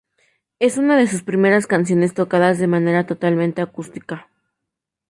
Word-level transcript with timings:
Es 0.57 0.77
una 0.79 0.97
de 0.97 1.05
sus 1.05 1.21
primeras 1.21 1.67
canciones 1.67 2.15
tocadas 2.15 2.57
de 2.57 2.65
manera 2.65 3.05
totalmente 3.05 3.61
acústica. 3.61 4.29